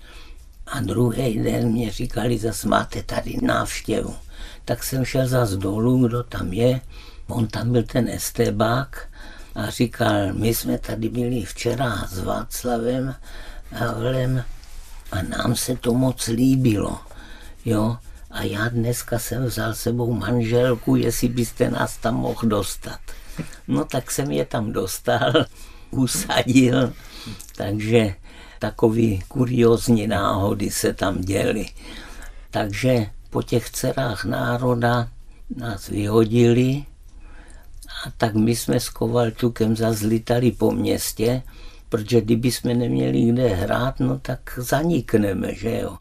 A 0.67 0.81
druhý 0.81 1.39
den 1.39 1.69
mě 1.69 1.91
říkali, 1.91 2.39
zase 2.39 2.69
máte 2.69 3.03
tady 3.03 3.39
návštěvu. 3.43 4.15
Tak 4.65 4.85
jsem 4.85 5.05
šel 5.05 5.29
zase 5.29 5.57
dolů, 5.57 6.07
kdo 6.07 6.23
tam 6.23 6.53
je. 6.53 6.81
On 7.29 7.47
tam 7.47 7.73
byl 7.73 7.83
ten 7.83 8.09
estébák 8.09 9.09
a 9.55 9.71
říkal, 9.71 10.33
my 10.33 10.55
jsme 10.55 10.79
tady 10.79 11.09
byli 11.09 11.45
včera 11.45 12.07
s 12.09 12.19
Václavem 12.19 13.15
Havlem 13.73 14.45
a 15.13 15.23
nám 15.23 15.57
se 15.57 15.77
to 15.77 15.95
moc 15.95 16.27
líbilo. 16.27 16.99
Jo? 17.65 17.99
A 18.31 18.43
já 18.43 18.69
dneska 18.69 19.19
jsem 19.19 19.45
vzal 19.45 19.75
sebou 19.75 20.13
manželku, 20.13 20.97
jestli 20.97 21.29
byste 21.29 21.71
nás 21.71 21.97
tam 21.97 22.15
mohl 22.15 22.49
dostat. 22.49 23.01
No 23.69 23.85
tak 23.85 24.11
jsem 24.11 24.31
je 24.31 24.45
tam 24.45 24.73
dostal, 24.73 25.33
usadil, 25.91 26.93
takže 27.57 28.15
takový 28.59 29.23
kuriozní 29.29 30.07
náhody 30.07 30.71
se 30.71 30.95
tam 30.95 31.21
děly. 31.21 31.67
Takže 32.51 33.07
po 33.31 33.43
těch 33.43 33.71
dcerách 33.71 34.25
národa 34.25 35.09
nás 35.57 35.89
vyhodili 35.89 36.85
a 38.07 38.11
tak 38.17 38.35
my 38.35 38.57
jsme 38.57 38.81
s 38.81 38.89
Kovalčukem 38.89 39.77
zazlitali 39.77 40.53
po 40.53 40.71
městě, 40.71 41.43
protože 41.89 42.21
kdyby 42.21 42.53
jsme 42.53 42.75
neměli 42.75 43.23
kde 43.23 43.49
hrát, 43.49 44.01
no 44.01 44.19
tak 44.19 44.41
zanikneme, 44.57 45.55
že 45.55 45.81
jo. 45.81 45.97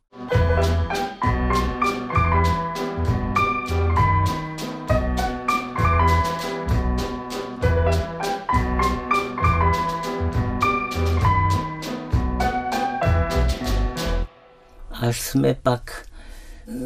Až 14.99 15.21
jsme 15.21 15.53
pak 15.53 16.05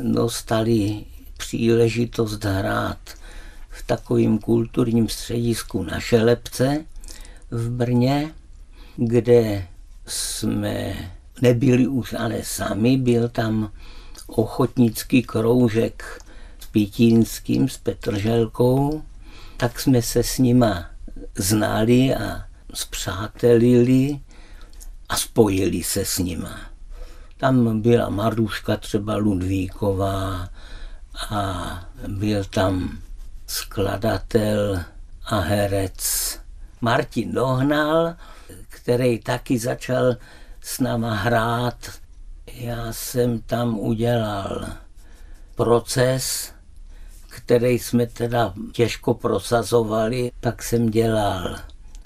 dostali 0.03 1.05
příležitost 1.37 2.43
hrát 2.43 2.99
v 3.69 3.87
takovém 3.87 4.37
kulturním 4.39 5.09
středisku 5.09 5.83
na 5.83 5.99
Šelepce 5.99 6.85
v 7.51 7.69
Brně, 7.69 8.33
kde 8.95 9.67
jsme 10.05 10.95
nebyli 11.41 11.87
už 11.87 12.13
ale 12.13 12.43
sami, 12.43 12.97
byl 12.97 13.29
tam 13.29 13.71
ochotnický 14.27 15.23
kroužek 15.23 16.23
s 16.59 16.65
Pítínským, 16.65 17.69
s 17.69 17.77
Petrželkou, 17.77 19.03
tak 19.57 19.79
jsme 19.79 20.01
se 20.01 20.23
s 20.23 20.37
nima 20.37 20.89
znali 21.35 22.15
a 22.15 22.43
zpřátelili 22.73 24.19
a 25.09 25.17
spojili 25.17 25.83
se 25.83 26.05
s 26.05 26.17
nima. 26.17 26.72
Tam 27.43 27.81
byla 27.81 28.09
Maruška 28.09 28.77
třeba 28.77 29.15
Ludvíková 29.15 30.49
a 31.29 31.63
byl 32.07 32.43
tam 32.43 32.97
skladatel 33.47 34.79
a 35.25 35.39
herec 35.39 36.39
Martin 36.81 37.31
Dohnal, 37.31 38.15
který 38.69 39.19
taky 39.19 39.59
začal 39.59 40.15
s 40.61 40.79
náma 40.79 41.13
hrát. 41.13 41.75
Já 42.53 42.93
jsem 42.93 43.41
tam 43.41 43.79
udělal 43.79 44.65
proces, 45.55 46.53
který 47.29 47.79
jsme 47.79 48.07
teda 48.07 48.53
těžko 48.71 49.13
prosazovali. 49.13 50.31
Pak 50.39 50.63
jsem 50.63 50.89
dělal 50.89 51.55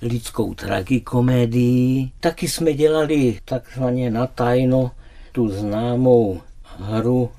lidskou 0.01 0.53
tragikomédii. 0.53 2.11
Taky 2.19 2.47
jsme 2.47 2.73
dělali 2.73 3.39
takzvaně 3.45 4.11
na 4.11 4.27
tajno 4.27 4.91
tu 5.37 5.49
známou 5.49 6.41
hru 6.79 7.29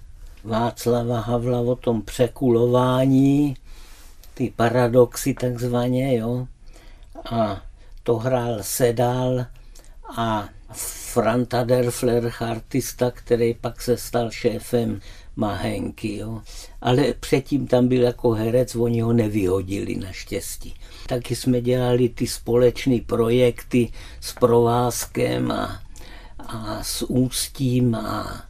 Václava 0.45 1.21
Havla 1.21 1.61
o 1.61 1.77
tom 1.77 2.03
překulování, 2.03 3.57
ty 4.35 4.53
paradoxy 4.57 5.35
takzvaně, 5.35 6.17
jo. 6.17 6.47
A 7.31 7.63
to 8.03 8.17
hrál 8.17 8.59
Sedal 8.61 9.47
a 10.17 10.49
Franta 11.13 11.65
Derfler, 11.65 12.33
artista, 12.41 13.11
který 13.11 13.55
pak 13.55 13.83
se 13.83 13.97
stal 13.97 14.31
šéfem 14.31 15.01
Mahenky. 15.37 16.17
Jo. 16.17 16.43
Ale 16.81 17.15
předtím 17.21 17.67
tam 17.67 17.89
byl 17.89 18.03
jako 18.03 18.31
herec, 18.31 18.77
oni 18.77 19.01
ho 19.01 19.13
nevyhodili 19.13 19.97
naštěstí. 19.97 20.75
Taky 21.07 21.37
jsme 21.37 21.61
dělali 21.61 22.09
ty 22.09 22.27
společné 22.27 22.99
projekty 23.07 23.93
s 24.21 24.33
Provázkem 24.33 25.53
a, 25.53 25.88
a 26.49 26.79
s 26.83 27.11
Ústím 27.11 27.95
a 27.95 28.43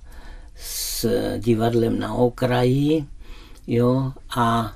s 0.56 1.06
divadlem 1.38 1.98
na 1.98 2.14
okraji. 2.14 3.04
Jo, 3.66 4.12
a 4.36 4.72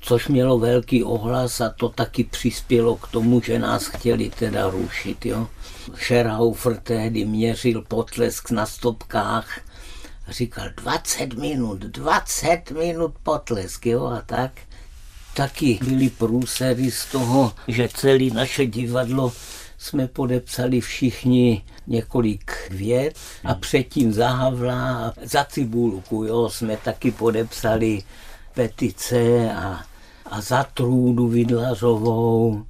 což 0.00 0.28
mělo 0.28 0.58
velký 0.58 1.04
ohlas 1.04 1.60
a 1.60 1.70
to 1.70 1.88
taky 1.88 2.24
přispělo 2.24 2.96
k 2.96 3.08
tomu, 3.08 3.40
že 3.40 3.58
nás 3.58 3.86
chtěli 3.86 4.30
teda 4.30 4.70
rušit. 4.70 5.26
Jo. 5.26 5.48
Scherhaufer 5.94 6.76
tehdy 6.76 7.24
měřil 7.24 7.82
potlesk 7.82 8.50
na 8.50 8.66
stopkách 8.66 9.60
říkal 10.28 10.68
20 10.76 11.34
minut, 11.34 11.78
20 11.78 12.70
minut 12.70 13.14
potlesk, 13.22 13.86
jo, 13.86 14.06
a 14.06 14.22
tak. 14.26 14.52
Taky 15.34 15.78
byly 15.84 16.10
průsery 16.10 16.90
z 16.90 17.06
toho, 17.06 17.52
že 17.68 17.88
celé 17.88 18.30
naše 18.34 18.66
divadlo 18.66 19.32
jsme 19.82 20.08
podepsali 20.08 20.80
všichni 20.80 21.62
několik 21.86 22.52
vět 22.70 23.18
a 23.44 23.54
předtím 23.54 24.12
za 24.12 24.28
Havla 24.28 25.06
a 25.06 25.12
za 25.22 25.44
Cibulku, 25.44 26.24
jo, 26.24 26.50
jsme 26.50 26.76
taky 26.76 27.10
podepsali 27.10 28.02
petice 28.54 29.50
a, 29.52 29.84
a 30.26 30.40
za 30.40 30.64
Trůdu 30.64 31.28
Vidlařovou, 31.28 32.64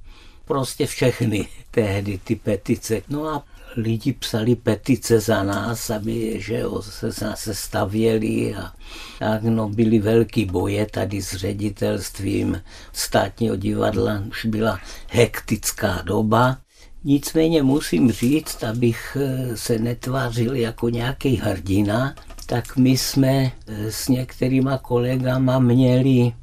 prostě 0.45 0.85
všechny 0.85 1.47
tehdy 1.71 2.19
ty 2.23 2.35
petice. 2.35 3.01
No 3.09 3.27
a 3.27 3.43
lidi 3.75 4.13
psali 4.13 4.55
petice 4.55 5.19
za 5.19 5.43
nás, 5.43 5.89
aby 5.89 6.41
že 6.41 6.59
jo, 6.59 6.81
se 6.81 7.11
zase 7.11 7.55
stavěli 7.55 8.55
a 8.55 8.73
tak 9.19 9.43
no, 9.43 9.69
byly 9.69 9.99
velký 9.99 10.45
boje 10.45 10.85
tady 10.85 11.21
s 11.21 11.35
ředitelstvím 11.35 12.61
státního 12.93 13.55
divadla, 13.55 14.23
už 14.29 14.45
byla 14.45 14.79
hektická 15.07 16.01
doba. 16.01 16.57
Nicméně 17.05 17.63
musím 17.63 18.11
říct, 18.11 18.63
abych 18.63 19.17
eh, 19.19 19.57
se 19.57 19.79
netvářil 19.79 20.55
jako 20.55 20.89
nějaký 20.89 21.35
hrdina, 21.35 22.15
tak 22.45 22.77
my 22.77 22.89
jsme 22.89 23.51
eh, 23.67 23.91
s 23.91 24.07
některýma 24.07 24.77
kolegama 24.77 25.59
měli, 25.59 26.33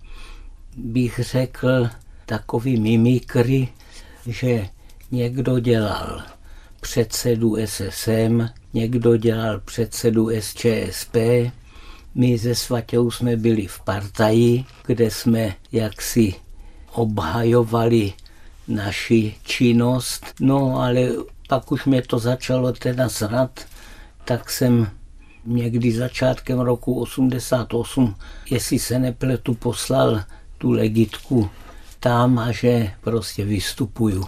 bych 0.77 1.21
řekl, 1.23 1.89
takový 2.27 2.81
mimikry, 2.81 3.69
že 4.27 4.69
někdo 5.11 5.59
dělal 5.59 6.23
předsedu 6.81 7.57
SSM, 7.65 8.49
někdo 8.73 9.17
dělal 9.17 9.61
předsedu 9.61 10.31
SČSP, 10.41 11.17
my 12.15 12.39
ze 12.39 12.55
Svatěou 12.55 13.11
jsme 13.11 13.37
byli 13.37 13.67
v 13.67 13.81
partaji, 13.81 14.65
kde 14.87 15.11
jsme 15.11 15.55
jaksi 15.73 16.35
obhajovali 16.93 18.13
naši 18.71 19.35
činnost. 19.43 20.27
No 20.41 20.81
ale 20.81 21.09
pak 21.49 21.73
už 21.73 21.85
mě 21.85 22.03
to 22.03 22.19
začalo 22.19 22.73
teda 22.73 23.09
zrad, 23.09 23.61
tak 24.25 24.51
jsem 24.51 24.91
někdy 25.45 25.93
začátkem 25.93 26.59
roku 26.59 27.01
88, 27.01 28.15
jestli 28.51 28.79
se 28.79 28.99
nepletu, 28.99 29.55
poslal 29.55 30.23
tu 30.59 30.71
legitku 30.71 31.51
tam 32.01 32.39
a 32.39 32.53
že 32.53 32.91
prostě 33.01 33.45
vystupuju 33.45 34.25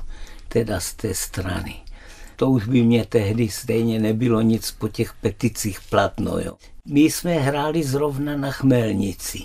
teda 0.49 0.81
z 0.81 0.95
té 0.95 1.15
strany. 1.15 1.75
To 2.37 2.51
už 2.51 2.69
by 2.69 2.83
mě 2.83 3.05
tehdy 3.05 3.49
stejně 3.49 3.99
nebylo 3.99 4.41
nic 4.41 4.71
po 4.71 4.89
těch 4.89 5.15
peticích 5.21 5.81
platno. 5.91 6.39
Jo. 6.39 6.57
My 6.87 7.01
jsme 7.01 7.35
hráli 7.35 7.83
zrovna 7.83 8.37
na 8.37 8.51
Chmelnici 8.51 9.43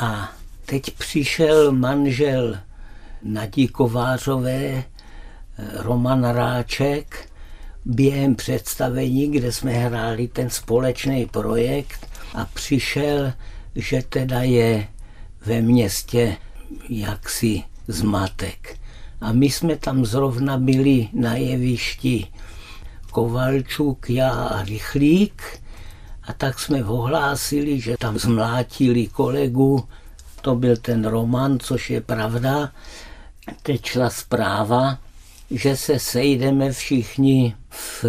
a 0.00 0.32
teď 0.66 0.90
přišel 0.90 1.72
manžel 1.72 2.58
Nadí 3.22 3.68
Kovářové, 3.68 4.84
Roman 5.76 6.24
Ráček, 6.24 7.28
během 7.84 8.34
představení, 8.34 9.30
kde 9.30 9.52
jsme 9.52 9.72
hráli 9.72 10.28
ten 10.28 10.50
společný 10.50 11.26
projekt 11.26 12.08
a 12.34 12.44
přišel, 12.44 13.32
že 13.74 14.02
teda 14.08 14.42
je 14.42 14.88
ve 15.46 15.60
městě 15.60 16.36
jaksi 16.88 17.62
zmatek. 17.88 18.78
A 19.20 19.32
my 19.32 19.50
jsme 19.50 19.76
tam 19.76 20.04
zrovna 20.04 20.58
byli 20.58 21.08
na 21.12 21.36
jevišti 21.36 22.26
Kovalčuk, 23.10 24.10
já 24.10 24.30
a 24.30 24.62
Rychlík. 24.62 25.42
A 26.22 26.32
tak 26.32 26.58
jsme 26.58 26.84
ohlásili, 26.84 27.80
že 27.80 27.96
tam 27.98 28.18
zmlátili 28.18 29.06
kolegu, 29.06 29.88
to 30.40 30.54
byl 30.54 30.76
ten 30.76 31.04
Roman, 31.04 31.58
což 31.58 31.90
je 31.90 32.00
pravda. 32.00 32.72
Teď 33.62 33.84
šla 33.84 34.10
zpráva, 34.10 34.98
že 35.50 35.76
se 35.76 35.98
sejdeme 35.98 36.72
všichni 36.72 37.54
v 37.70 38.04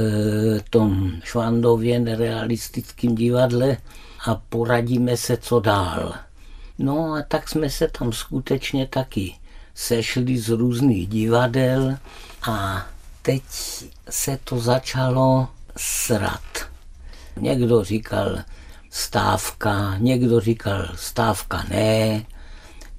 tom 0.70 1.12
Švandově 1.24 2.00
nerealistickém 2.00 3.16
divadle 3.16 3.78
a 4.26 4.36
poradíme 4.36 5.18
se, 5.18 5.38
co 5.38 5.60
dál. 5.60 6.14
No 6.78 7.14
a 7.14 7.22
tak 7.28 7.50
jsme 7.50 7.70
se 7.70 7.88
tam 7.88 8.14
skutečně 8.14 8.88
taky 8.88 9.36
sešli 9.76 10.38
z 10.38 10.50
různých 10.50 11.08
divadel 11.08 11.98
a 12.50 12.86
teď 13.22 13.44
se 14.10 14.40
to 14.44 14.60
začalo 14.60 15.48
srat. 15.78 16.70
Někdo 17.40 17.84
říkal 17.84 18.40
stávka, 18.90 19.98
někdo 19.98 20.40
říkal 20.40 20.88
stávka 20.96 21.64
ne, 21.70 22.26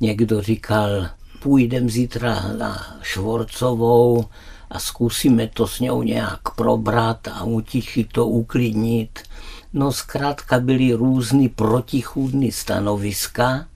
někdo 0.00 0.42
říkal 0.42 1.08
půjdem 1.42 1.90
zítra 1.90 2.42
na 2.58 2.96
Švorcovou 3.02 4.24
a 4.70 4.78
zkusíme 4.78 5.46
to 5.46 5.66
s 5.66 5.80
ňou 5.80 6.02
nějak 6.02 6.54
probrat 6.56 7.28
a 7.28 7.44
utišit 7.44 8.12
to, 8.12 8.26
uklidnit. 8.26 9.18
No 9.72 9.92
zkrátka 9.92 10.60
byly 10.60 10.92
různý 10.92 11.48
protichůdný 11.48 12.52
stanoviska 12.52 13.66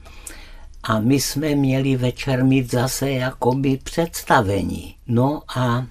a 0.82 1.00
my 1.00 1.20
jsme 1.20 1.54
měli 1.54 1.96
večer 1.96 2.44
mít 2.44 2.70
zase 2.70 3.10
jakoby 3.10 3.78
představení. 3.82 4.94
No 5.06 5.42
a 5.56 5.86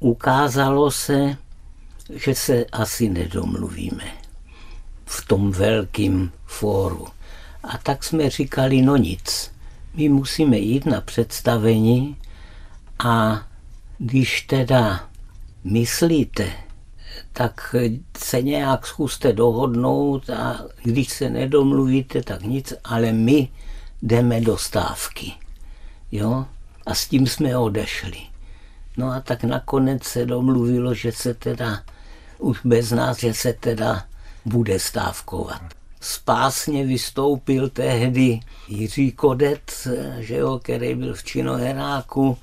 ukázalo 0.00 0.90
se, 0.90 1.36
že 2.14 2.34
se 2.34 2.64
asi 2.64 3.08
nedomluvíme 3.08 4.04
v 5.06 5.26
tom 5.26 5.50
velkém 5.50 6.30
fóru. 6.46 7.06
A 7.62 7.78
tak 7.78 8.04
jsme 8.04 8.30
říkali, 8.30 8.82
no 8.82 8.96
nic, 8.96 9.50
my 9.96 10.08
musíme 10.08 10.58
jít 10.58 10.86
na 10.86 11.00
představení 11.00 12.16
a 12.98 13.46
když 13.98 14.40
teda 14.40 15.08
myslíte, 15.64 16.52
tak 17.32 17.74
se 18.18 18.42
nějak 18.42 18.86
zkuste 18.86 19.32
dohodnout 19.32 20.30
a 20.30 20.64
když 20.82 21.08
se 21.08 21.30
nedomluvíte, 21.30 22.22
tak 22.22 22.42
nic, 22.42 22.72
ale 22.84 23.12
my 23.12 23.48
jdeme 24.02 24.40
do 24.40 24.58
stávky. 24.58 25.32
Jo? 26.12 26.46
A 26.86 26.94
s 26.94 27.08
tím 27.08 27.26
jsme 27.26 27.58
odešli. 27.58 28.18
No 28.96 29.10
a 29.10 29.20
tak 29.20 29.44
nakonec 29.44 30.04
se 30.04 30.26
domluvilo, 30.26 30.94
že 30.94 31.12
se 31.12 31.34
teda 31.34 31.82
už 32.38 32.60
bez 32.64 32.90
nás, 32.90 33.18
že 33.18 33.34
se 33.34 33.52
teda 33.52 34.04
bude 34.44 34.78
stávkovat. 34.78 35.62
Spásně 36.08 36.84
vystoupil 36.84 37.68
tehdy 37.68 38.40
Jiří 38.68 39.12
Kodet, 39.12 39.88
že 40.18 40.36
jo, 40.36 40.58
který 40.62 40.94
byl 40.94 41.14
v 41.14 41.24
činoheráku 41.24 42.38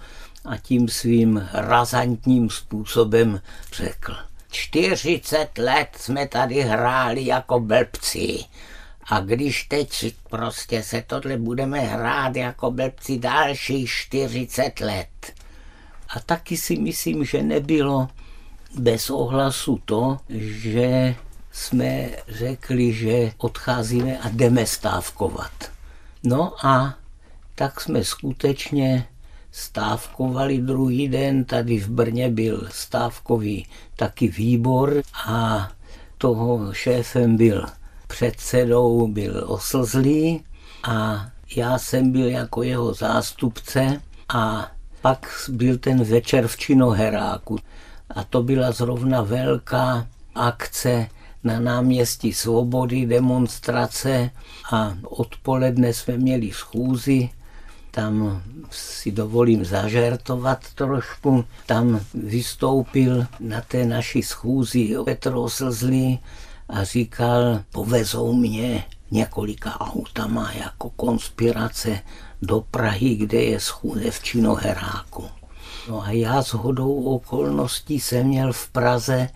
a 0.46 0.58
tím 0.58 0.90
svým 0.90 1.50
razantním 1.54 2.50
způsobem 2.50 3.42
řekl. 3.74 4.16
40 4.52 5.58
let 5.58 5.88
jsme 5.98 6.28
tady 6.28 6.62
hráli 6.62 7.26
jako 7.26 7.60
blbci 7.60 8.40
a 9.06 9.20
když 9.20 9.64
teď 9.64 10.16
prostě 10.30 10.84
se 10.84 11.04
tohle 11.08 11.38
budeme 11.38 11.80
hrát 11.80 12.36
jako 12.36 12.72
blbci 12.72 13.20
další 13.20 13.86
40 13.88 14.80
let. 14.80 15.34
A 16.10 16.20
taky 16.20 16.58
si 16.58 16.76
myslím, 16.76 17.26
že 17.26 17.44
nebylo 17.44 18.08
bez 18.80 19.10
ohlasu 19.10 19.82
to, 19.86 20.18
že 20.30 21.16
jsme 21.54 22.10
řekli, 22.28 22.94
že 22.94 23.32
odcházíme 23.38 24.18
a 24.18 24.30
jdeme 24.30 24.66
stávkovat. 24.66 25.52
No 26.24 26.66
a 26.66 26.96
tak 27.56 27.82
jsme 27.82 28.04
skutečně 28.04 29.08
stávkovali 29.52 30.58
druhý 30.58 31.08
den. 31.08 31.46
Tady 31.46 31.80
v 31.80 31.90
Brně 31.90 32.30
byl 32.30 32.68
stávkový 32.72 33.68
taky 33.96 34.28
výbor 34.28 35.04
a 35.28 35.72
toho 36.18 36.74
šéfem 36.74 37.38
byl 37.38 37.66
předsedou 38.08 39.08
byl 39.08 39.44
Oslzlý 39.48 40.44
a 40.84 41.30
já 41.56 41.80
jsem 41.80 42.12
byl 42.12 42.28
jako 42.28 42.64
jeho 42.64 42.94
zástupce 42.94 44.02
a 44.30 44.72
pak 45.02 45.28
byl 45.50 45.78
ten 45.78 46.04
večer 46.04 46.48
v 46.48 46.58
Činoheráku. 46.58 47.58
a 48.10 48.24
to 48.24 48.44
byla 48.44 48.72
zrovna 48.72 49.22
velká 49.22 50.08
akce 50.36 51.08
na 51.44 51.60
náměstí 51.60 52.34
Svobody, 52.34 53.06
demonstrace 53.06 54.30
a 54.72 54.94
odpoledne 55.04 55.94
jsme 55.94 56.18
měli 56.18 56.52
schůzi, 56.52 57.30
tam 57.92 58.42
si 58.72 59.12
dovolím 59.12 59.66
zažertovat 59.66 60.74
trošku. 60.76 61.46
Tam 61.66 62.00
vystoupil 62.14 63.26
na 63.40 63.62
té 63.62 63.86
naší 63.86 64.24
schůzi 64.24 64.96
Petr 65.06 65.36
Oslzlý 65.36 66.20
a 66.70 66.84
říkal, 66.84 67.60
povezou 67.72 68.34
mě 68.34 68.84
několika 69.12 69.80
autama 69.80 70.52
jako 70.52 70.90
konspirace 70.90 72.00
do 72.42 72.62
Prahy, 72.72 73.16
kde 73.16 73.44
je 73.44 73.60
schůze 73.60 74.12
v 74.12 74.24
Činoheráku. 74.24 75.26
No 75.90 76.02
a 76.02 76.12
já 76.12 76.44
s 76.44 76.54
hodou 76.54 77.04
okolností 77.04 78.00
jsem 78.00 78.28
měl 78.28 78.54
v 78.54 78.70
Praze 78.70 79.30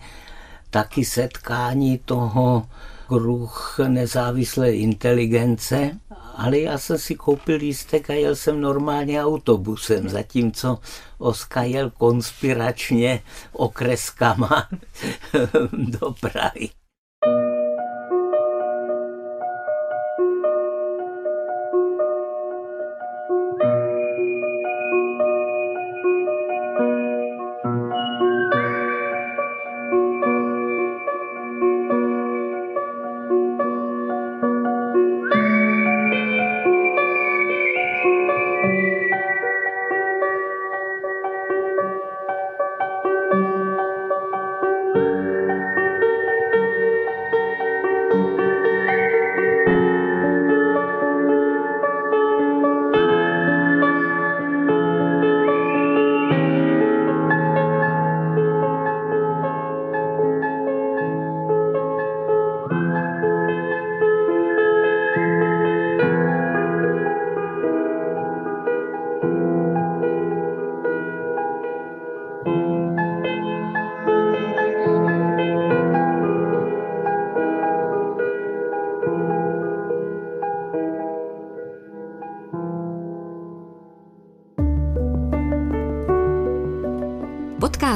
taky 0.70 1.04
setkání 1.04 1.98
toho 1.98 2.66
kruh 3.08 3.76
nezávislé 3.88 4.72
inteligence, 4.72 5.90
ale 6.36 6.58
já 6.58 6.78
jsem 6.78 6.98
si 6.98 7.14
koupil 7.14 7.56
lístek 7.56 8.10
a 8.10 8.12
jel 8.12 8.36
jsem 8.36 8.60
normálně 8.60 9.24
autobusem, 9.24 10.08
zatímco 10.08 10.78
Oska 11.18 11.62
jel 11.62 11.90
konspiračně 11.90 13.22
okreskama 13.52 14.68
do 15.72 16.14
Prahy. 16.20 16.70